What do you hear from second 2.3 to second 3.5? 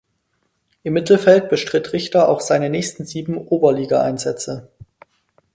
seine nächsten sieben